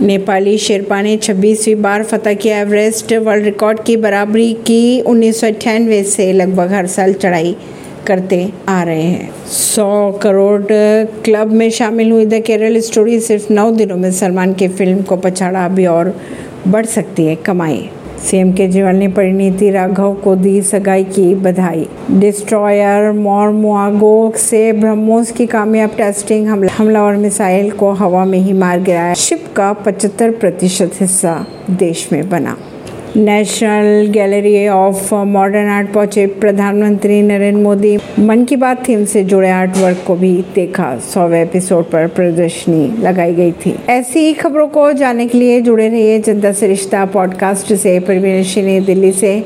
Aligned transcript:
नेपाली 0.00 0.56
शेरपा 0.58 1.00
ने 1.02 1.16
26वीं 1.16 1.74
बार 1.82 2.02
फतह 2.02 2.34
किया 2.34 2.58
एवरेस्ट 2.60 3.12
वर्ल्ड 3.14 3.44
रिकॉर्ड 3.44 3.82
की 3.84 3.96
बराबरी 3.96 4.52
की 4.66 5.00
उन्नीस 5.00 5.40
सौ 5.40 5.46
अट्ठानवे 5.46 6.02
से 6.04 6.32
लगभग 6.32 6.72
हर 6.72 6.86
साल 6.86 7.12
चढ़ाई 7.12 7.54
करते 8.06 8.38
आ 8.68 8.82
रहे 8.82 9.02
हैं। 9.02 9.30
100 9.46 10.18
करोड़ 10.22 10.62
क्लब 11.24 11.52
में 11.52 11.68
शामिल 11.70 12.10
हुई 12.12 12.26
द 12.26 12.42
केरल 12.46 12.80
स्टोरी 12.80 13.20
सिर्फ़ 13.20 13.52
नौ 13.52 13.70
दिनों 13.70 13.96
में 13.96 14.10
सलमान 14.12 14.54
की 14.54 14.68
फ़िल्म 14.68 15.02
को 15.02 15.16
पछाड़ा 15.16 15.64
अभी 15.64 15.86
और 15.86 16.14
बढ़ 16.68 16.86
सकती 16.86 17.26
है 17.26 17.36
कमाई। 17.36 17.88
सीएम 18.20 18.52
केजरीवाल 18.52 18.96
ने 18.96 19.08
परिणीति 19.08 19.70
राघव 19.70 20.14
को 20.14 20.34
दी 20.36 20.60
सगाई 20.62 21.04
की 21.04 21.34
बधाई। 21.34 21.86
डिस्ट्रॉयर 22.10 23.12
मोरमुआगो 23.12 24.32
से 24.36 24.72
ब्रह्मोस 24.72 25.30
की 25.30 25.46
कामयाब 25.46 25.90
टेस्टिंग 25.90 26.48
हमला 26.78 27.02
और 27.02 27.16
मिसाइल 27.16 27.70
को 27.70 27.90
हवा 27.92 28.24
में 28.24 28.38
ही 28.38 28.52
मार 28.52 28.80
गिराया। 28.80 29.14
शिप 29.14 29.44
का 29.56 29.72
75 29.72 30.30
प्रतिशत 30.30 30.90
हिस्सा 31.00 31.46
देश 31.70 32.08
में 32.12 32.28
बना। 32.28 32.56
National 33.16 34.06
gallery 34.12 34.68
of 34.68 35.14
modern 35.14 35.68
art 35.68 35.92
पहुँचे 35.92 36.26
प्रधानमंत्री 36.26 37.22
नरेंद्र 37.22 37.62
मोदी। 37.62 37.98
मन 38.18 38.44
की 38.44 38.56
बात 38.56 38.88
थीम 38.88 39.04
से 39.04 39.24
जुड़े 39.24 39.50
आर्ट 39.50 39.70
वर्क 39.76 40.04
को 40.06 40.14
भी 40.14 40.44
देखा। 40.54 40.98
सौवे 40.98 41.42
एपिसोड 41.42 41.84
पर 41.84 42.06
प्रदर्शनी 42.06 43.02
लगाई 43.02 43.34
गई 43.34 43.52
थी। 43.52 43.74
ऐसी 43.88 44.20
ही 44.20 44.32
खबरों 44.34 44.68
को 44.68 44.92
जानने 44.92 45.26
के 45.26 45.38
लिए 45.38 45.60
जुड़े 45.60 45.88
रहिए 45.88 46.18
जनता 46.18 46.52
से 46.52 46.66
रिश्ता 46.66 47.04
पॉडकास्ट 47.04 47.74
से। 47.74 48.00
परवीन 48.00 48.84
दिल्ली 48.84 49.12
से। 49.12 49.38